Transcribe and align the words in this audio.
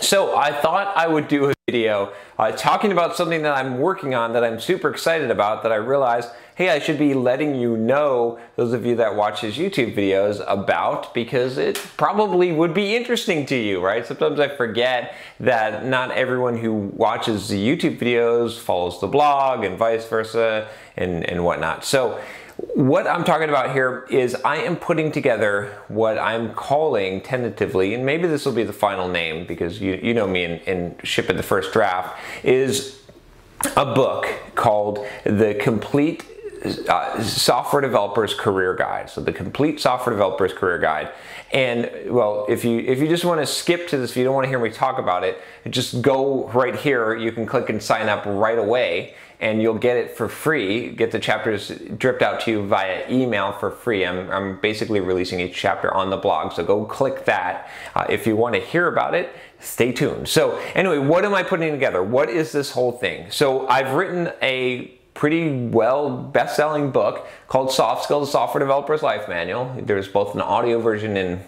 So 0.00 0.36
I 0.36 0.52
thought 0.52 0.96
I 0.96 1.06
would 1.06 1.28
do 1.28 1.50
a 1.50 1.54
video 1.68 2.12
uh, 2.38 2.50
talking 2.52 2.92
about 2.92 3.14
something 3.14 3.42
that 3.42 3.56
I'm 3.56 3.78
working 3.78 4.14
on 4.14 4.32
that 4.32 4.42
I'm 4.42 4.58
super 4.58 4.88
excited 4.88 5.30
about 5.30 5.62
that 5.62 5.70
I 5.70 5.76
realized, 5.76 6.30
hey, 6.54 6.70
I 6.70 6.78
should 6.78 6.98
be 6.98 7.14
letting 7.14 7.54
you 7.54 7.76
know, 7.76 8.40
those 8.56 8.72
of 8.72 8.86
you 8.86 8.96
that 8.96 9.14
watch 9.14 9.42
his 9.42 9.56
YouTube 9.56 9.94
videos, 9.94 10.42
about 10.48 11.12
because 11.14 11.58
it 11.58 11.76
probably 11.96 12.52
would 12.52 12.74
be 12.74 12.96
interesting 12.96 13.46
to 13.46 13.56
you, 13.56 13.80
right? 13.80 14.04
Sometimes 14.04 14.40
I 14.40 14.48
forget 14.48 15.14
that 15.40 15.84
not 15.84 16.10
everyone 16.10 16.56
who 16.56 16.72
watches 16.72 17.48
the 17.48 17.56
YouTube 17.56 17.98
videos 17.98 18.58
follows 18.58 19.00
the 19.00 19.06
blog 19.06 19.62
and 19.62 19.78
vice 19.78 20.08
versa 20.08 20.68
and, 20.96 21.28
and 21.28 21.44
whatnot. 21.44 21.84
So 21.84 22.20
what 22.56 23.06
I'm 23.06 23.24
talking 23.24 23.48
about 23.48 23.72
here 23.72 24.06
is 24.10 24.34
I 24.44 24.56
am 24.58 24.76
putting 24.76 25.12
together 25.12 25.78
what 25.88 26.18
I'm 26.18 26.54
calling 26.54 27.20
tentatively, 27.20 27.94
and 27.94 28.04
maybe 28.04 28.26
this 28.26 28.44
will 28.44 28.52
be 28.52 28.64
the 28.64 28.72
final 28.72 29.08
name 29.08 29.46
because 29.46 29.80
you, 29.80 29.98
you 30.02 30.14
know 30.14 30.26
me 30.26 30.44
in, 30.44 30.58
in 30.60 30.96
Ship 31.02 31.28
at 31.28 31.36
the 31.36 31.42
First 31.42 31.72
Draft, 31.72 32.18
is 32.42 33.00
a 33.76 33.94
book 33.94 34.26
called 34.54 35.04
The 35.24 35.54
Complete 35.54 36.24
uh, 36.64 37.22
software 37.22 37.82
developer's 37.82 38.34
career 38.34 38.74
guide. 38.74 39.10
So 39.10 39.20
the 39.20 39.32
complete 39.32 39.80
software 39.80 40.14
developer's 40.14 40.52
career 40.52 40.78
guide. 40.78 41.10
And 41.52 41.90
well 42.06 42.46
if 42.48 42.64
you 42.64 42.78
if 42.78 43.00
you 43.00 43.08
just 43.08 43.24
want 43.24 43.40
to 43.40 43.46
skip 43.46 43.88
to 43.88 43.98
this 43.98 44.12
if 44.12 44.16
you 44.16 44.24
don't 44.24 44.34
want 44.34 44.44
to 44.44 44.48
hear 44.48 44.58
me 44.58 44.70
talk 44.70 44.98
about 44.98 45.24
it 45.24 45.42
just 45.70 46.02
go 46.02 46.48
right 46.48 46.74
here. 46.74 47.14
You 47.14 47.32
can 47.32 47.46
click 47.46 47.68
and 47.68 47.82
sign 47.82 48.08
up 48.08 48.24
right 48.26 48.58
away 48.58 49.14
and 49.40 49.60
you'll 49.60 49.74
get 49.74 49.96
it 49.96 50.16
for 50.16 50.28
free. 50.28 50.90
Get 50.90 51.10
the 51.10 51.18
chapters 51.18 51.70
dripped 51.98 52.22
out 52.22 52.40
to 52.42 52.50
you 52.52 52.66
via 52.66 53.10
email 53.10 53.52
for 53.52 53.72
free. 53.72 54.06
I'm, 54.06 54.30
I'm 54.30 54.60
basically 54.60 55.00
releasing 55.00 55.40
each 55.40 55.54
chapter 55.54 55.92
on 55.92 56.10
the 56.10 56.16
blog 56.16 56.52
so 56.52 56.64
go 56.64 56.84
click 56.84 57.24
that 57.24 57.68
uh, 57.96 58.06
if 58.08 58.26
you 58.26 58.36
want 58.36 58.54
to 58.54 58.60
hear 58.60 58.86
about 58.86 59.14
it 59.14 59.34
stay 59.58 59.92
tuned. 59.92 60.28
So 60.28 60.58
anyway 60.74 60.98
what 60.98 61.24
am 61.24 61.34
i 61.34 61.42
putting 61.42 61.72
together? 61.72 62.02
What 62.02 62.30
is 62.30 62.52
this 62.52 62.70
whole 62.70 62.92
thing? 62.92 63.30
So 63.30 63.66
i've 63.68 63.94
written 63.94 64.32
a 64.40 64.98
pretty 65.14 65.66
well 65.68 66.16
best-selling 66.16 66.90
book 66.90 67.26
called 67.48 67.72
Soft 67.72 68.04
Skills: 68.04 68.32
Software 68.32 68.60
Developer's 68.60 69.02
Life 69.02 69.28
Manual. 69.28 69.76
There's 69.82 70.08
both 70.08 70.34
an 70.34 70.40
audio 70.40 70.80
version 70.80 71.16
and 71.16 71.40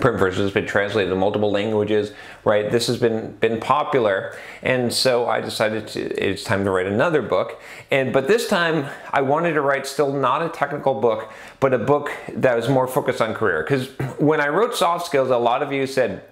print 0.00 0.18
version. 0.18 0.42
Has 0.42 0.52
been 0.52 0.66
translated 0.66 1.10
to 1.10 1.16
multiple 1.16 1.50
languages 1.50 2.12
right? 2.44 2.70
This 2.70 2.86
has 2.88 2.98
been 2.98 3.32
been 3.36 3.60
popular. 3.60 4.36
And 4.62 4.92
so 4.92 5.26
i 5.26 5.40
decided 5.40 5.86
to, 5.88 6.00
it's 6.00 6.44
time 6.44 6.64
to 6.64 6.70
write 6.70 6.86
another 6.86 7.22
book. 7.22 7.60
And 7.90 8.12
but 8.12 8.28
this 8.28 8.48
time 8.48 8.86
i 9.12 9.22
wanted 9.22 9.52
to 9.54 9.60
write 9.60 9.86
still 9.86 10.12
not 10.12 10.42
a 10.42 10.48
technical 10.48 11.00
book 11.00 11.32
but 11.60 11.72
a 11.72 11.78
book 11.78 12.10
that 12.28 12.56
was 12.56 12.68
more 12.68 12.86
focused 12.86 13.20
on 13.20 13.34
career. 13.34 13.62
Because 13.62 13.88
when 14.18 14.40
i 14.40 14.48
wrote 14.48 14.74
soft 14.74 15.06
skills 15.06 15.30
a 15.30 15.38
lot 15.38 15.62
of 15.62 15.72
you 15.72 15.86
said 15.86 16.24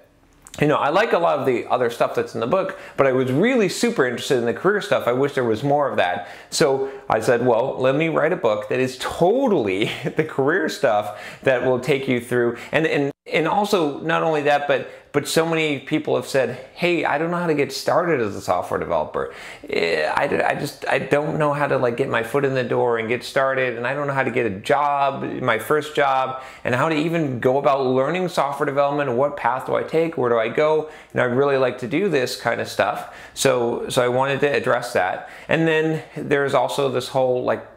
you 0.61 0.67
know, 0.67 0.77
I 0.77 0.91
like 0.91 1.13
a 1.13 1.19
lot 1.19 1.39
of 1.39 1.47
the 1.47 1.67
other 1.69 1.91
stuff 1.91 2.15
that's 2.15 2.35
in 2.35 2.41
the 2.41 2.47
book, 2.47 2.79
but 2.97 3.07
I 3.07 3.13
was 3.13 3.31
really 3.31 3.69
super 3.69 4.07
interested 4.07 4.39
in 4.39 4.47
the 4.47 4.55
career 4.55 4.81
stuff. 4.81 5.07
I 5.07 5.13
wish 5.13 5.35
there 5.35 5.45
was 5.45 5.63
more 5.63 5.89
of 5.89 5.97
that. 5.97 6.29
So 6.51 6.91
I 7.09 7.21
said, 7.21 7.47
well, 7.47 7.77
let 7.79 7.95
me 7.95 8.09
write 8.09 8.33
a 8.33 8.37
book 8.37 8.69
that 8.69 8.81
is 8.81 8.99
totally 9.01 9.91
the 10.17 10.25
career 10.25 10.69
stuff 10.69 11.21
that 11.43 11.65
will 11.65 11.81
take 11.81 12.09
you 12.09 12.21
through. 12.21 12.59
And, 12.73 12.87
and, 12.87 13.11
and 13.27 13.47
also, 13.47 14.01
not 14.01 14.23
only 14.23 14.43
that, 14.43 14.67
but 14.67 14.91
but 15.13 15.27
so 15.27 15.45
many 15.45 15.81
people 15.81 16.17
have 16.17 16.27
said, 16.27 16.57
"Hey, 16.75 17.05
I 17.05 17.19
don't 17.19 17.31
know 17.31 17.37
how 17.37 17.49
to 17.49 17.55
get 17.55 17.71
started 17.73 18.21
as 18.21 18.35
a 18.35 18.41
software 18.41 18.81
developer. 18.81 19.35
Eh, 19.69 20.07
I, 20.07 20.53
I 20.53 20.55
just 20.55 20.87
I 20.89 21.01
don't 21.01 21.39
know 21.39 21.53
how 21.53 21.67
to 21.67 21.77
like 21.77 21.99
get 21.99 22.09
my 22.09 22.23
foot 22.23 22.47
in 22.47 22.55
the 22.55 22.65
door 22.65 22.99
and 22.99 23.09
get 23.09 23.23
started, 23.23 23.77
and 23.77 23.87
I 23.87 23.93
don't 23.93 24.07
know 24.07 24.15
how 24.15 24.23
to 24.23 24.31
get 24.31 24.47
a 24.47 24.51
job, 24.51 25.23
my 25.43 25.59
first 25.59 25.95
job, 25.95 26.43
and 26.65 26.75
how 26.75 26.89
to 26.89 26.95
even 26.95 27.41
go 27.41 27.59
about 27.59 27.85
learning 27.85 28.29
software 28.29 28.67
development. 28.67 29.13
What 29.13 29.37
path 29.37 29.67
do 29.67 29.75
I 29.75 29.83
take? 29.83 30.17
Where 30.17 30.31
do 30.31 30.39
I 30.39 30.49
go? 30.49 30.89
And 31.13 31.21
I'd 31.21 31.37
really 31.37 31.59
like 31.59 31.79
to 31.79 31.89
do 31.89 32.09
this 32.09 32.41
kind 32.41 32.61
of 32.61 32.69
stuff. 32.69 33.15
So 33.35 33.89
so 33.91 34.03
I 34.03 34.09
wanted 34.09 34.41
to 34.41 34.49
address 34.49 34.95
that. 34.95 35.29
And 35.47 35.69
then 35.69 36.03
there's 36.17 36.55
also 36.55 36.89
this 36.89 37.09
whole 37.09 37.45
like 37.45 37.70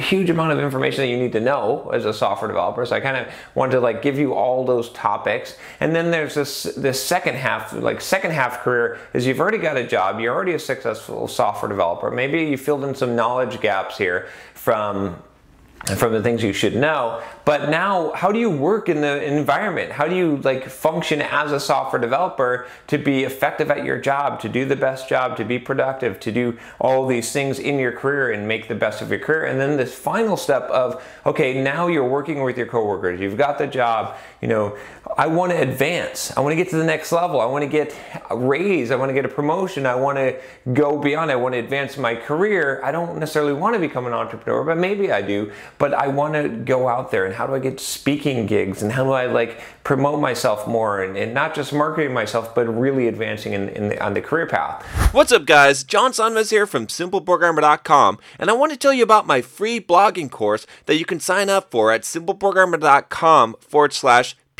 huge 0.00 0.30
amount 0.30 0.52
of 0.52 0.58
information 0.58 1.02
that 1.02 1.08
you 1.08 1.16
need 1.16 1.32
to 1.32 1.40
know 1.40 1.90
as 1.92 2.04
a 2.04 2.12
software 2.12 2.48
developer. 2.48 2.84
So 2.86 2.96
I 2.96 3.00
kind 3.00 3.16
of 3.16 3.32
wanted 3.54 3.72
to 3.72 3.80
like 3.80 4.02
give 4.02 4.18
you 4.18 4.34
all 4.34 4.64
those 4.64 4.90
topics. 4.90 5.56
And 5.80 5.94
then 5.94 6.10
there's 6.10 6.34
this 6.34 6.64
this 6.76 7.02
second 7.02 7.36
half, 7.36 7.72
like 7.72 8.00
second 8.00 8.32
half 8.32 8.60
career 8.60 8.98
is 9.14 9.26
you've 9.26 9.40
already 9.40 9.58
got 9.58 9.76
a 9.76 9.86
job, 9.86 10.20
you're 10.20 10.34
already 10.34 10.54
a 10.54 10.58
successful 10.58 11.28
software 11.28 11.68
developer. 11.68 12.10
Maybe 12.10 12.44
you 12.44 12.56
filled 12.56 12.84
in 12.84 12.94
some 12.94 13.14
knowledge 13.14 13.60
gaps 13.60 13.98
here 13.98 14.28
from 14.54 15.22
from 15.96 16.12
the 16.12 16.22
things 16.22 16.42
you 16.42 16.52
should 16.52 16.76
know. 16.76 17.22
But 17.44 17.68
now 17.68 18.12
how 18.12 18.30
do 18.30 18.38
you 18.38 18.50
work 18.50 18.88
in 18.88 19.00
the 19.00 19.22
environment? 19.24 19.90
How 19.90 20.06
do 20.06 20.14
you 20.14 20.36
like 20.38 20.68
function 20.68 21.20
as 21.20 21.50
a 21.50 21.58
software 21.58 22.00
developer 22.00 22.66
to 22.86 22.98
be 22.98 23.24
effective 23.24 23.70
at 23.70 23.84
your 23.84 23.98
job 23.98 24.40
to 24.40 24.48
do 24.48 24.64
the 24.64 24.76
best 24.76 25.08
job 25.08 25.36
to 25.38 25.44
be 25.44 25.58
productive 25.58 26.20
to 26.20 26.30
do 26.30 26.56
all 26.80 27.06
these 27.06 27.32
things 27.32 27.58
in 27.58 27.78
your 27.78 27.92
career 27.92 28.30
and 28.30 28.46
make 28.46 28.68
the 28.68 28.74
best 28.74 29.02
of 29.02 29.10
your 29.10 29.18
career? 29.18 29.46
And 29.46 29.60
then 29.60 29.76
this 29.76 29.94
final 29.94 30.36
step 30.36 30.62
of 30.64 31.02
okay 31.26 31.60
now 31.60 31.88
you're 31.88 32.08
working 32.08 32.42
with 32.42 32.56
your 32.56 32.66
coworkers. 32.66 33.20
You've 33.20 33.36
got 33.36 33.58
the 33.58 33.66
job. 33.66 34.16
You 34.40 34.48
know 34.48 34.76
i 35.16 35.26
want 35.26 35.52
to 35.52 35.60
advance. 35.60 36.34
I 36.36 36.40
want 36.40 36.52
to 36.52 36.56
get 36.56 36.70
to 36.70 36.76
the 36.76 36.84
next 36.84 37.12
level. 37.12 37.40
I 37.40 37.46
want 37.46 37.62
to 37.62 37.68
get 37.68 37.94
a 38.30 38.36
raise. 38.36 38.90
I 38.90 38.96
want 38.96 39.10
to 39.10 39.14
get 39.14 39.24
a 39.24 39.28
promotion. 39.28 39.84
I 39.84 39.94
want 39.94 40.16
to 40.16 40.40
go 40.72 40.98
beyond. 40.98 41.30
I 41.30 41.36
want 41.36 41.54
to 41.54 41.58
advance 41.58 41.96
my 41.96 42.14
career. 42.14 42.80
I 42.84 42.92
don't 42.92 43.18
necessarily 43.18 43.52
want 43.52 43.74
to 43.74 43.80
become 43.80 44.06
an 44.06 44.12
entrepreneur 44.12 44.64
but 44.64 44.78
maybe 44.78 45.12
i 45.12 45.22
do 45.22 45.52
but 45.78 45.94
I 45.94 46.08
want 46.08 46.34
to 46.34 46.48
go 46.48 46.88
out 46.88 47.10
there 47.10 47.24
and 47.26 47.34
how 47.34 47.46
do 47.46 47.54
I 47.54 47.58
get 47.58 47.80
speaking 47.80 48.46
gigs 48.46 48.82
and 48.82 48.92
how 48.92 49.04
do 49.04 49.12
I 49.12 49.26
like 49.26 49.60
promote 49.84 50.20
myself 50.20 50.66
more 50.66 51.02
and, 51.02 51.16
and 51.16 51.34
not 51.34 51.54
just 51.54 51.72
marketing 51.72 52.12
myself 52.12 52.54
but 52.54 52.66
really 52.66 53.08
advancing 53.08 53.52
in, 53.52 53.68
in 53.70 53.88
the, 53.88 54.04
on 54.04 54.14
the 54.14 54.20
career 54.20 54.46
path. 54.46 54.84
What's 55.12 55.32
up 55.32 55.44
guys? 55.44 55.84
John 55.84 56.12
Sonmez 56.12 56.50
here 56.50 56.66
from 56.66 56.86
SimpleProgrammer.com 56.86 58.18
and 58.38 58.50
I 58.50 58.52
want 58.52 58.72
to 58.72 58.78
tell 58.78 58.92
you 58.92 59.02
about 59.02 59.26
my 59.26 59.40
free 59.40 59.80
blogging 59.80 60.30
course 60.30 60.66
that 60.86 60.96
you 60.96 61.04
can 61.04 61.20
sign 61.20 61.48
up 61.48 61.70
for 61.70 61.92
at 61.92 62.02
SimpleProgrammer.com 62.02 63.56
forward 63.60 63.92
slash 63.92 64.36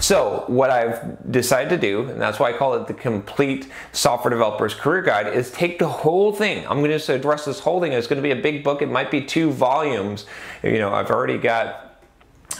So 0.00 0.44
what 0.46 0.70
I've 0.70 1.30
decided 1.30 1.68
to 1.70 1.78
do, 1.78 2.08
and 2.08 2.20
that's 2.20 2.38
why 2.38 2.50
I 2.50 2.52
call 2.54 2.74
it 2.74 2.86
the 2.86 2.94
complete 2.94 3.68
software 3.92 4.30
developer's 4.30 4.74
career 4.74 5.02
guide, 5.02 5.26
is 5.26 5.50
take 5.50 5.78
the 5.78 5.88
whole 5.88 6.32
thing. 6.32 6.66
I'm 6.66 6.78
going 6.78 6.90
to 6.90 6.96
just 6.96 7.10
address 7.10 7.44
this 7.44 7.60
whole 7.60 7.80
thing. 7.80 7.92
It's 7.92 8.06
going 8.06 8.16
to 8.16 8.22
be 8.22 8.30
a 8.32 8.42
big 8.42 8.64
book. 8.64 8.80
It 8.80 8.90
might 8.90 9.10
be 9.10 9.22
two 9.22 9.50
volumes. 9.50 10.24
You 10.62 10.78
know, 10.78 10.92
I've 10.92 11.10
already 11.10 11.36
got 11.36 11.86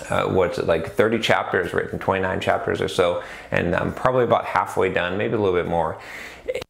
uh, 0.08 0.24
what's 0.26 0.58
it 0.58 0.66
like 0.66 0.92
30 0.92 1.18
chapters 1.18 1.74
written 1.74 1.98
29 1.98 2.40
chapters 2.40 2.80
or 2.80 2.88
so 2.88 3.22
and 3.50 3.74
i'm 3.74 3.92
probably 3.92 4.24
about 4.24 4.44
halfway 4.46 4.90
done 4.90 5.18
maybe 5.18 5.34
a 5.34 5.36
little 5.36 5.52
bit 5.52 5.68
more 5.68 6.00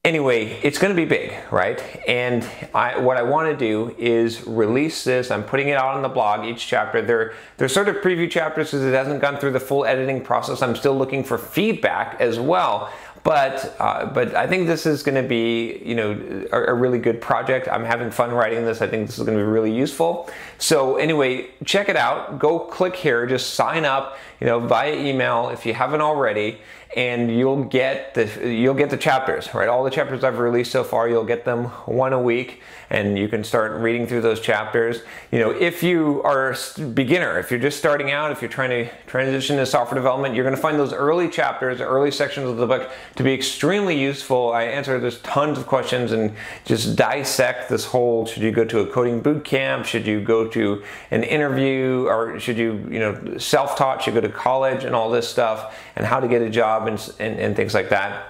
anyway 0.05 0.47
it's 0.62 0.79
going 0.79 0.94
to 0.94 0.97
be 0.97 1.05
big 1.05 1.32
right 1.50 1.81
and 2.09 2.49
I, 2.75 2.99
what 2.99 3.17
i 3.17 3.23
want 3.23 3.50
to 3.50 3.56
do 3.56 3.94
is 3.99 4.47
release 4.47 5.05
this 5.05 5.31
i'm 5.31 5.44
putting 5.44 5.69
it 5.69 5.77
out 5.77 5.94
on 5.94 6.03
the 6.03 6.09
blog 6.09 6.47
each 6.47 6.67
chapter 6.67 7.03
they're, 7.03 7.35
they're 7.56 7.69
sort 7.69 7.88
of 7.88 7.97
preview 7.97 8.31
chapters 8.31 8.71
because 8.71 8.85
it 8.85 8.94
hasn't 8.94 9.21
gone 9.21 9.38
through 9.38 9.53
the 9.53 9.61
full 9.61 9.85
editing 9.85 10.23
process 10.23 10.62
i'm 10.62 10.75
still 10.75 10.97
looking 10.97 11.23
for 11.23 11.38
feedback 11.38 12.21
as 12.21 12.38
well 12.38 12.91
but 13.23 13.77
uh, 13.79 14.06
but 14.06 14.35
I 14.35 14.47
think 14.47 14.67
this 14.67 14.87
is 14.87 15.03
going 15.03 15.23
to 15.23 15.29
be 15.29 15.82
you 15.85 15.94
know 15.94 16.47
a, 16.53 16.73
a, 16.73 16.75
really 16.75 16.99
good 16.99 17.21
project. 17.21 17.69
I'm 17.69 17.85
having 17.85 18.11
fun 18.11 18.31
writing 18.31 18.65
this. 18.65 18.81
I 18.81 18.87
think 18.87 19.06
this 19.09 19.19
is 19.19 19.25
going 19.25 19.37
to 19.37 19.44
be 19.44 19.49
really 19.49 19.75
useful. 19.75 20.31
So 20.59 20.97
anyway, 20.97 21.50
check 21.65 21.88
it 21.88 21.97
out. 21.97 22.38
Go 22.38 22.59
click 22.59 22.97
here. 22.97 23.27
Just 23.27 23.55
sign 23.55 23.85
up. 23.85 24.17
You 24.41 24.47
know 24.47 24.61
via 24.61 24.94
email 24.94 25.50
if 25.50 25.67
you 25.67 25.75
haven't 25.75 26.00
already 26.00 26.61
and 26.96 27.31
you'll 27.31 27.64
get 27.64 28.14
the 28.14 28.52
you'll 28.52 28.75
get 28.75 28.90
the 28.90 28.96
chapters 28.96 29.54
right? 29.54 29.69
All 29.69 29.84
the 29.84 29.90
chapters 29.90 30.25
i've 30.25 30.38
released 30.38 30.72
so 30.72 30.82
far 30.82 31.08
you'll 31.08 31.25
get 31.25 31.44
them 31.44 31.66
one 31.87 32.12
a 32.12 32.20
week 32.20 32.62
and 32.90 33.16
you 33.16 33.28
can 33.28 33.44
start 33.44 33.81
reading 33.81 34.08
through 34.08 34.22
those 34.22 34.40
chapters. 34.40 35.02
You 35.31 35.38
know 35.38 35.50
if 35.50 35.82
you 35.82 36.20
are 36.25 36.52
a 36.52 36.81
beginner 36.81 37.38
if 37.38 37.50
you're 37.50 37.60
just 37.60 37.78
starting 37.78 38.10
out 38.10 38.32
if 38.32 38.42
you're 38.42 38.50
trying 38.50 38.70
to 38.70 38.90
transition 39.06 39.56
to 39.58 39.66
software 39.66 39.94
development 39.94 40.34
you're 40.34 40.44
going 40.44 40.56
to 40.56 40.60
find 40.60 40.78
those 40.78 40.92
early 40.92 41.28
chapters 41.28 41.81
early 41.81 42.10
sections 42.10 42.48
of 42.48 42.56
the 42.56 42.66
book 42.66 42.90
to 43.14 43.22
be 43.22 43.32
extremely 43.32 43.98
useful. 43.98 44.52
I 44.52 44.64
answer 44.64 44.98
there's 44.98 45.20
tons 45.20 45.58
of 45.58 45.66
questions 45.66 46.10
and 46.10 46.34
just 46.64 46.96
dissect 46.96 47.69
this 47.69 47.84
whole 47.84 48.26
should 48.26 48.43
you 48.43 48.50
go 48.50 48.64
to 48.64 48.81
a 48.81 48.86
coding 48.86 49.20
boot 49.20 49.44
camp? 49.44 49.86
Should 49.86 50.06
you 50.06 50.20
go 50.20 50.48
to 50.48 50.82
an 51.12 51.22
interview? 51.22 52.06
Or 52.08 52.40
should 52.40 52.58
you 52.58 52.84
you 52.90 52.98
know 52.98 53.38
self-taught? 53.38 54.02
Should 54.02 54.14
you 54.14 54.20
go 54.20 54.26
to 54.26 54.32
college? 54.32 54.84
And 54.84 54.94
all 54.94 55.10
this 55.10 55.28
stuff 55.28 55.76
and 55.96 56.06
how 56.06 56.20
to 56.20 56.28
get 56.28 56.43
a 56.43 56.50
job 56.50 56.80
and, 56.88 57.15
and, 57.19 57.38
and 57.38 57.56
things 57.56 57.75
like 57.75 57.91
that 57.91 58.27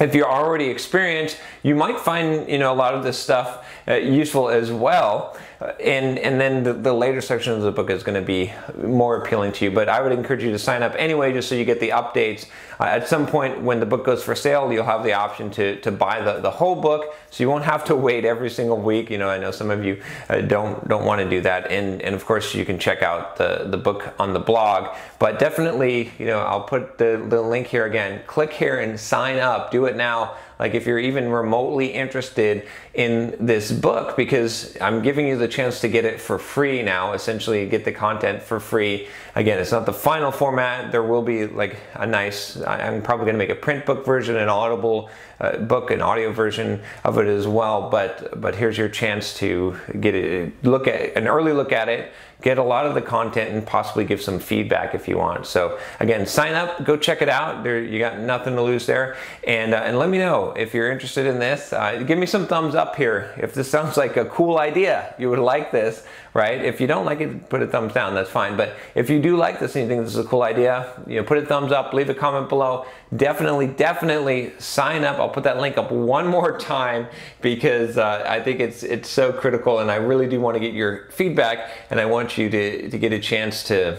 if 0.00 0.14
you're 0.14 0.30
already 0.30 0.66
experienced, 0.66 1.38
you 1.62 1.74
might 1.74 2.00
find 2.00 2.48
you 2.48 2.58
know 2.58 2.72
a 2.72 2.74
lot 2.74 2.94
of 2.94 3.04
this 3.04 3.18
stuff 3.18 3.64
uh, 3.86 3.94
useful 3.94 4.48
as 4.48 4.72
well. 4.72 5.36
And 5.80 6.18
and 6.18 6.40
then 6.40 6.62
the, 6.62 6.72
the 6.72 6.92
later 6.92 7.20
section 7.20 7.52
of 7.52 7.62
the 7.62 7.72
book 7.72 7.90
is 7.90 8.02
going 8.02 8.20
to 8.20 8.26
be 8.26 8.52
more 8.82 9.16
appealing 9.16 9.52
to 9.52 9.64
you. 9.64 9.70
But 9.70 9.88
I 9.88 10.00
would 10.00 10.12
encourage 10.12 10.42
you 10.42 10.50
to 10.50 10.58
sign 10.58 10.82
up 10.82 10.94
anyway, 10.98 11.32
just 11.32 11.48
so 11.48 11.54
you 11.54 11.64
get 11.64 11.80
the 11.80 11.90
updates. 11.90 12.46
Uh, 12.78 12.84
at 12.84 13.08
some 13.08 13.26
point 13.26 13.60
when 13.60 13.80
the 13.80 13.86
book 13.86 14.04
goes 14.04 14.22
for 14.22 14.34
sale, 14.34 14.72
you'll 14.72 14.84
have 14.84 15.04
the 15.04 15.12
option 15.12 15.50
to 15.52 15.80
to 15.80 15.90
buy 15.90 16.20
the, 16.20 16.40
the 16.40 16.50
whole 16.50 16.74
book, 16.74 17.14
so 17.30 17.42
you 17.42 17.48
won't 17.48 17.64
have 17.64 17.84
to 17.84 17.96
wait 17.96 18.24
every 18.24 18.50
single 18.50 18.80
week. 18.80 19.10
You 19.10 19.18
know, 19.18 19.28
I 19.28 19.38
know 19.38 19.50
some 19.50 19.70
of 19.70 19.84
you 19.84 20.02
uh, 20.28 20.40
don't 20.42 20.86
don't 20.88 21.04
want 21.04 21.20
to 21.20 21.28
do 21.28 21.40
that. 21.42 21.70
And 21.70 22.02
and 22.02 22.14
of 22.14 22.24
course 22.24 22.54
you 22.54 22.64
can 22.64 22.78
check 22.78 23.02
out 23.02 23.36
the 23.36 23.66
the 23.66 23.78
book 23.78 24.14
on 24.18 24.32
the 24.32 24.40
blog. 24.40 24.94
But 25.18 25.38
definitely, 25.38 26.12
you 26.18 26.26
know, 26.26 26.40
I'll 26.40 26.64
put 26.64 26.98
the 26.98 27.24
the 27.28 27.40
link 27.40 27.68
here 27.68 27.86
again. 27.86 28.22
Click 28.26 28.52
here 28.52 28.80
and 28.80 28.98
sign 29.00 29.38
up. 29.38 29.70
Do 29.70 29.86
it 29.86 29.96
now 29.96 30.34
like 30.64 30.74
if 30.74 30.86
you're 30.86 30.98
even 30.98 31.28
remotely 31.28 31.88
interested 31.88 32.66
in 32.94 33.36
this 33.38 33.70
book 33.70 34.16
because 34.16 34.74
I'm 34.80 35.02
giving 35.02 35.26
you 35.26 35.36
the 35.36 35.46
chance 35.46 35.82
to 35.82 35.88
get 35.88 36.06
it 36.06 36.18
for 36.18 36.38
free 36.38 36.82
now, 36.82 37.12
essentially 37.12 37.68
get 37.68 37.84
the 37.84 37.92
content 37.92 38.42
for 38.42 38.58
free. 38.58 39.06
Again, 39.34 39.58
it's 39.58 39.72
not 39.72 39.84
the 39.84 39.92
final 39.92 40.32
format. 40.32 40.90
There 40.90 41.02
will 41.02 41.20
be 41.20 41.46
like 41.46 41.76
a 41.92 42.06
nice, 42.06 42.56
I'm 42.62 43.02
probably 43.02 43.26
going 43.26 43.34
to 43.34 43.38
make 43.38 43.50
a 43.50 43.54
print 43.54 43.84
book 43.84 44.06
version, 44.06 44.36
an 44.36 44.48
audible 44.48 45.10
uh, 45.38 45.58
book, 45.58 45.90
an 45.90 46.00
audio 46.00 46.32
version 46.32 46.80
of 47.04 47.18
it 47.18 47.26
as 47.26 47.46
well. 47.46 47.90
But, 47.90 48.40
but 48.40 48.54
here's 48.54 48.78
your 48.78 48.88
chance 48.88 49.34
to 49.34 49.76
get 50.00 50.14
it, 50.14 50.64
look 50.64 50.88
at 50.88 51.14
an 51.14 51.28
early 51.28 51.52
look 51.52 51.72
at 51.72 51.90
it, 51.90 52.10
get 52.44 52.58
a 52.58 52.62
lot 52.62 52.86
of 52.86 52.94
the 52.94 53.02
content 53.02 53.50
and 53.50 53.66
possibly 53.66 54.04
give 54.04 54.20
some 54.20 54.38
feedback 54.38 54.94
if 54.94 55.08
you 55.08 55.16
want. 55.16 55.46
So 55.46 55.78
again, 55.98 56.26
sign 56.26 56.54
up, 56.54 56.84
go 56.84 56.96
check 56.96 57.22
it 57.22 57.28
out. 57.28 57.64
There, 57.64 57.82
you 57.82 57.98
got 57.98 58.20
nothing 58.20 58.54
to 58.56 58.62
lose 58.62 58.86
there. 58.86 59.16
And, 59.46 59.72
uh, 59.72 59.78
and 59.78 59.98
let 59.98 60.08
me 60.10 60.18
know 60.18 60.52
if 60.56 60.74
you're 60.74 60.90
interested 60.90 61.26
in 61.26 61.38
this. 61.38 61.72
Uh, 61.72 62.02
give 62.02 62.18
me 62.18 62.26
some 62.26 62.46
thumbs 62.46 62.74
up 62.74 62.96
here. 62.96 63.34
If 63.36 63.54
this 63.54 63.70
sounds 63.70 63.96
like 63.96 64.16
a 64.16 64.24
cool 64.26 64.58
idea, 64.58 65.14
you 65.18 65.30
would 65.30 65.38
like 65.38 65.72
this, 65.72 66.06
right? 66.32 66.64
If 66.64 66.80
you 66.80 66.86
don't 66.86 67.04
like 67.04 67.20
it, 67.20 67.48
put 67.48 67.62
a 67.62 67.66
thumbs 67.66 67.92
down, 67.92 68.14
that's 68.14 68.30
fine. 68.30 68.56
But 68.56 68.76
if 68.94 69.10
you 69.10 69.20
do 69.20 69.36
like 69.36 69.60
this 69.60 69.76
and 69.76 69.82
you 69.82 69.88
think 69.88 70.04
this 70.04 70.16
is 70.16 70.24
a 70.24 70.28
cool 70.28 70.42
idea, 70.42 70.92
you 71.06 71.16
know, 71.16 71.24
put 71.24 71.38
a 71.38 71.46
thumbs 71.46 71.72
up, 71.72 71.92
leave 71.92 72.08
a 72.08 72.14
comment 72.14 72.48
below. 72.48 72.86
Definitely, 73.14 73.68
definitely 73.68 74.52
sign 74.58 75.04
up. 75.04 75.18
I'll 75.18 75.28
put 75.28 75.44
that 75.44 75.58
link 75.58 75.78
up 75.78 75.90
one 75.90 76.26
more 76.26 76.58
time 76.58 77.06
because 77.40 77.98
uh, 77.98 78.24
I 78.28 78.40
think 78.40 78.60
it's, 78.60 78.82
it's 78.82 79.08
so 79.08 79.32
critical 79.32 79.78
and 79.78 79.90
I 79.90 79.96
really 79.96 80.26
do 80.26 80.40
want 80.40 80.54
to 80.54 80.60
get 80.60 80.74
your 80.74 81.10
feedback 81.10 81.70
and 81.90 82.00
I 82.00 82.06
want 82.06 82.38
you 82.38 82.50
to, 82.50 82.90
to 82.90 82.98
get 82.98 83.12
a 83.12 83.20
chance 83.20 83.62
to 83.64 83.98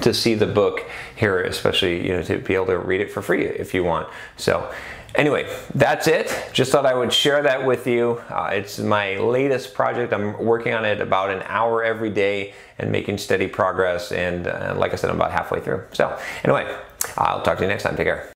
to 0.00 0.14
see 0.14 0.34
the 0.34 0.46
book 0.46 0.84
here, 1.14 1.42
especially 1.42 2.06
you 2.06 2.14
know 2.14 2.22
to 2.22 2.38
be 2.38 2.54
able 2.54 2.66
to 2.66 2.78
read 2.78 3.00
it 3.00 3.10
for 3.10 3.22
free 3.22 3.44
if 3.44 3.74
you 3.74 3.84
want. 3.84 4.08
So. 4.36 4.72
Anyway, 5.14 5.48
that's 5.74 6.08
it. 6.08 6.34
Just 6.52 6.72
thought 6.72 6.86
I 6.86 6.94
would 6.94 7.12
share 7.12 7.42
that 7.42 7.64
with 7.64 7.86
you. 7.86 8.20
Uh, 8.28 8.50
it's 8.52 8.80
my 8.80 9.16
latest 9.16 9.72
project. 9.72 10.12
I'm 10.12 10.44
working 10.44 10.74
on 10.74 10.84
it 10.84 11.00
about 11.00 11.30
an 11.30 11.42
hour 11.46 11.84
every 11.84 12.10
day 12.10 12.52
and 12.78 12.90
making 12.90 13.18
steady 13.18 13.46
progress. 13.46 14.10
And 14.10 14.48
uh, 14.48 14.74
like 14.76 14.92
I 14.92 14.96
said, 14.96 15.10
I'm 15.10 15.16
about 15.16 15.30
halfway 15.30 15.60
through. 15.60 15.84
So, 15.92 16.18
anyway, 16.42 16.76
I'll 17.16 17.42
talk 17.42 17.58
to 17.58 17.64
you 17.64 17.68
next 17.68 17.84
time. 17.84 17.96
Take 17.96 18.06
care. 18.06 18.33